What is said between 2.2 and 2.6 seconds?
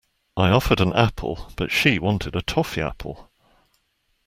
a